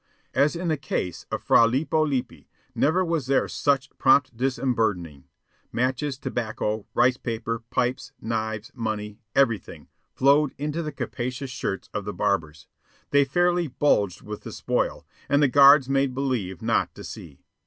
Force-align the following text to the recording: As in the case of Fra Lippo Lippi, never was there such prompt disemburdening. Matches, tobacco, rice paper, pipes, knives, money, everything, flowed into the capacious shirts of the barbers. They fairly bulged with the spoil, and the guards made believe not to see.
As 0.33 0.55
in 0.55 0.67
the 0.69 0.77
case 0.77 1.27
of 1.31 1.43
Fra 1.43 1.67
Lippo 1.67 2.03
Lippi, 2.03 2.49
never 2.73 3.05
was 3.05 3.27
there 3.27 3.47
such 3.47 3.95
prompt 3.99 4.35
disemburdening. 4.35 5.25
Matches, 5.71 6.17
tobacco, 6.17 6.87
rice 6.95 7.17
paper, 7.17 7.59
pipes, 7.69 8.11
knives, 8.19 8.71
money, 8.73 9.19
everything, 9.35 9.89
flowed 10.15 10.55
into 10.57 10.81
the 10.81 10.91
capacious 10.91 11.51
shirts 11.51 11.87
of 11.93 12.05
the 12.05 12.13
barbers. 12.13 12.67
They 13.11 13.25
fairly 13.25 13.67
bulged 13.67 14.23
with 14.23 14.41
the 14.41 14.51
spoil, 14.51 15.05
and 15.29 15.39
the 15.43 15.47
guards 15.47 15.87
made 15.87 16.15
believe 16.15 16.63
not 16.63 16.95
to 16.95 17.03
see. 17.03 17.43